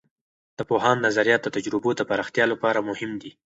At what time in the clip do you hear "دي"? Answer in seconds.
3.21-3.31